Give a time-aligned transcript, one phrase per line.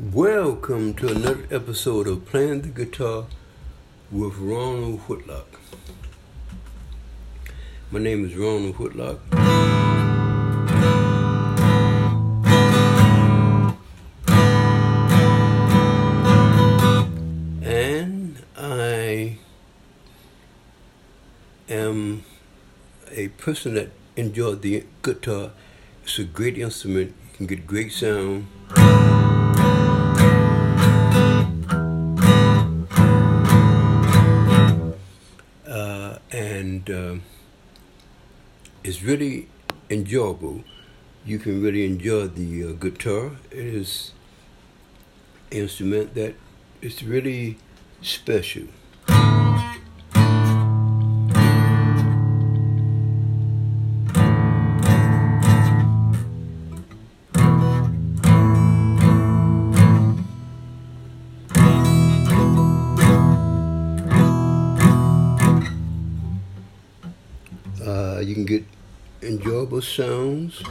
[0.00, 3.26] Welcome to another episode of Playing the Guitar
[4.10, 5.60] with Ronald Whitlock.
[7.90, 9.20] My name is Ronald Whitlock.
[17.62, 19.36] And I
[21.68, 22.24] am
[23.10, 25.50] a person that enjoyed the guitar.
[26.04, 27.14] It's a great instrument.
[27.32, 28.46] You can get great sound.
[36.90, 37.16] Uh,
[38.84, 39.48] it's really
[39.88, 40.64] enjoyable.
[41.24, 43.32] You can really enjoy the uh, guitar.
[43.50, 44.12] It is
[45.50, 46.34] instrument that
[46.80, 47.58] is really
[48.02, 48.64] special.
[69.40, 70.62] Enjoyable sounds.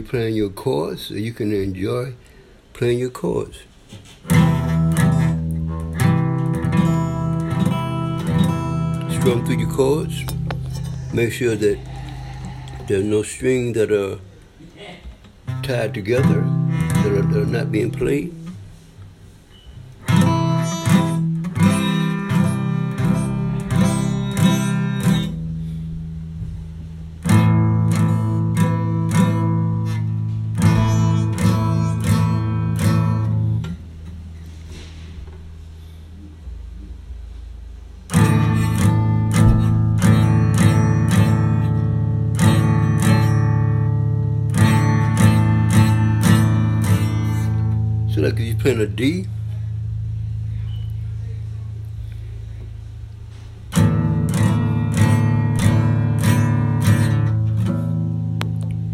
[0.00, 2.14] You're playing your chords, uh, you can enjoy
[2.72, 3.58] playing your chords.
[9.12, 10.24] Strum through your chords.
[11.12, 11.78] Make sure that
[12.88, 14.18] there's no strings that are
[15.62, 18.39] tied together that are, that are not being played.
[48.20, 49.26] So if you're playing a D,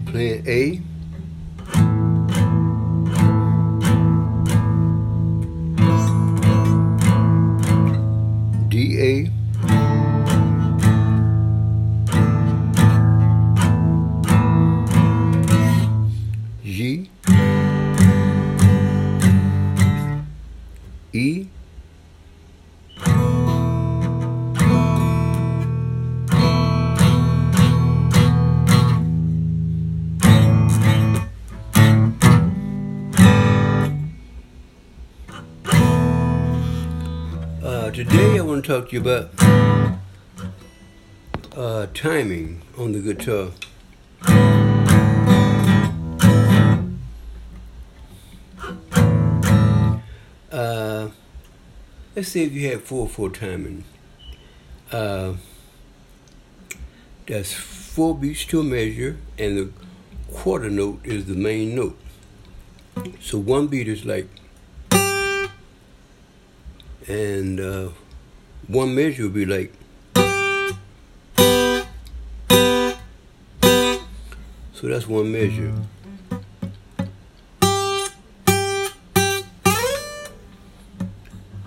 [0.06, 0.81] playing A,
[8.69, 9.45] D A,
[37.96, 39.30] today I want to talk to you about
[41.56, 43.52] uh, timing on the guitar.
[50.52, 51.08] Uh,
[52.14, 53.84] let's say if you have four four timing.
[54.92, 55.36] Uh,
[57.26, 59.72] that's four beats to a measure, and the
[60.30, 61.98] quarter note is the main note.
[63.22, 64.28] So one beat is like,
[67.08, 67.90] and uh,
[68.66, 69.72] one measure would be like.
[74.72, 75.72] So that's one measure.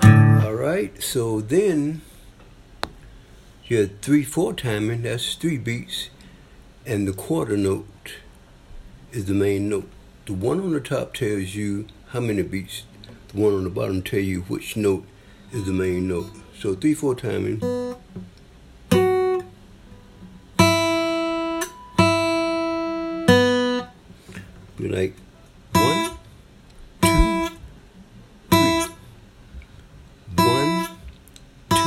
[0.04, 2.02] All right, so then
[3.66, 6.10] you have three four timing, that's three beats,
[6.86, 7.86] and the quarter note
[9.12, 9.90] is the main note.
[10.26, 12.84] The one on the top tells you how many beats,
[13.30, 15.06] the one on the bottom tell you which note
[15.52, 16.30] is the main note.
[16.60, 17.60] So three four timing.
[24.78, 25.16] Be like
[25.74, 26.12] one,
[27.02, 27.50] two,
[28.50, 28.86] three.
[30.38, 30.88] One,
[31.70, 31.78] two,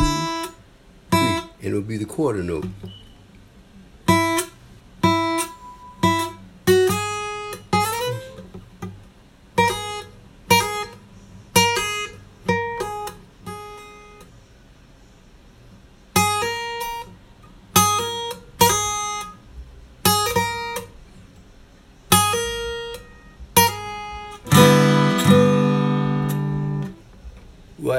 [1.11, 1.37] three.
[1.63, 2.67] And it'll be the quarter note.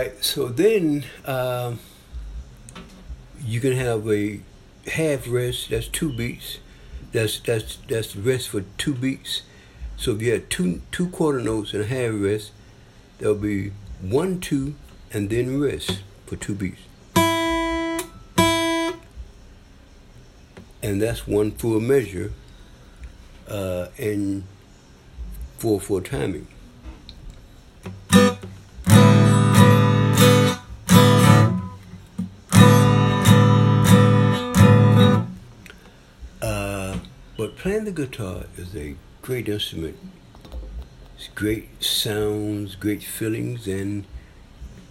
[0.03, 0.21] Right.
[0.21, 1.79] So then um,
[3.41, 4.41] you can have a
[4.85, 5.69] half rest.
[5.69, 6.59] That's two beats.
[7.13, 9.43] That's that's that's rest for two beats.
[9.95, 12.51] So if you had two two quarter notes and a half rest,
[13.19, 13.71] there'll be
[14.01, 14.75] one two
[15.13, 16.81] and then rest for two beats.
[20.81, 22.33] And that's one full measure
[23.47, 24.43] uh, and
[25.59, 26.47] four four timing.
[37.63, 39.97] Playing the guitar is a great instrument.
[41.15, 44.03] It's great sounds, great feelings, and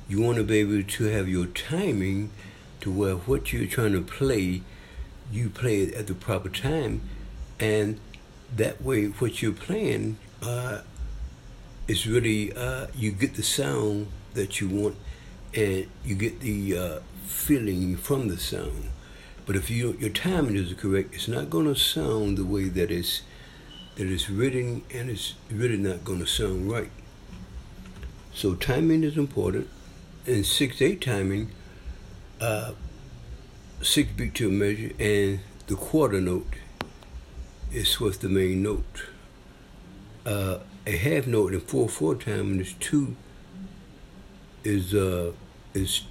[0.09, 2.31] you want to be able to have your timing
[2.81, 4.63] to where what you're trying to play,
[5.31, 7.03] you play it at the proper time,
[7.61, 8.01] and
[8.57, 10.81] that way, what you're playing uh,
[11.87, 14.97] is really uh, you get the sound that you want,
[15.53, 18.89] and you get the uh, feeling from the sound.
[19.45, 22.91] But if you, your timing is correct, it's not going to sound the way that
[22.91, 23.23] it's
[23.97, 26.91] that is written and it's really not going to sound right.
[28.33, 29.69] So timing is important.
[30.25, 31.51] And 6-8 timing,
[32.41, 32.73] uh,
[33.83, 36.55] 6 beat to a measure, and the quarter note
[37.73, 39.05] is what's the main note.
[40.25, 43.17] Uh, a half note in 4-4 timing is 2
[44.65, 45.33] is uh
[45.75, 46.03] is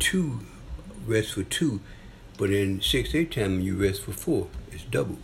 [0.00, 0.40] 2
[1.06, 1.80] rest for 2,
[2.40, 4.48] but in 6-8 time, you rest for 4.
[4.72, 5.18] It's double.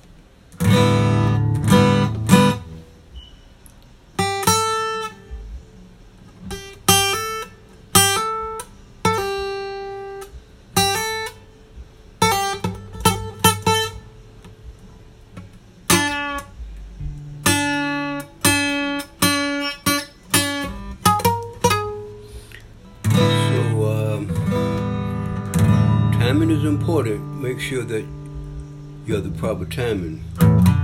[26.66, 27.20] Important.
[27.40, 28.04] Make sure that
[29.06, 30.75] you have the proper timing.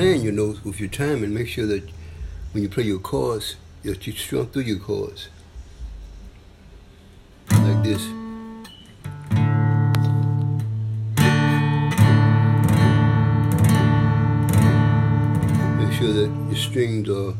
[0.00, 1.86] Playing your notes with your timing, make sure that
[2.52, 5.28] when you play your chords, that you strum through your chords.
[7.50, 8.02] Like this.
[15.76, 17.34] Make sure that your strings are,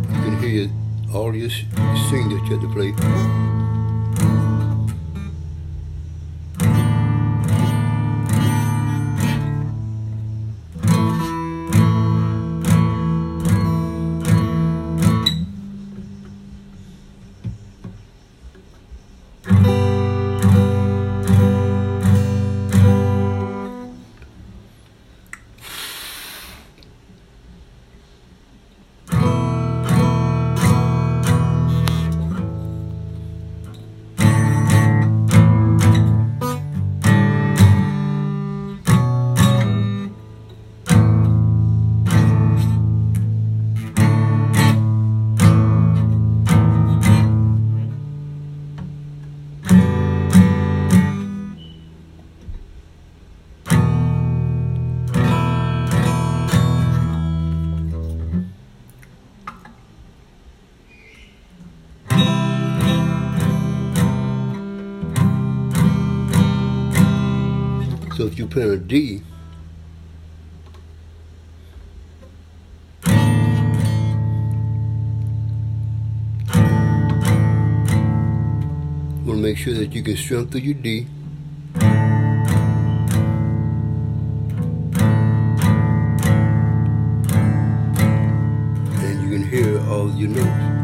[0.00, 0.70] you can hear
[1.14, 3.47] all your strings that you have to play.
[68.18, 69.22] So if you play a D,
[79.24, 81.06] want to make sure that you can strum through your D.
[88.96, 90.77] And you can hear all your notes.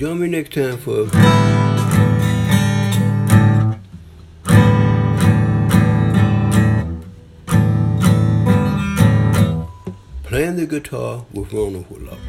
[0.00, 1.04] Join me next time for
[10.22, 12.19] playing the guitar with Ronald Whitlock.